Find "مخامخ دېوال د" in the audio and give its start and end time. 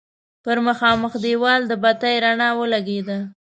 0.67-1.73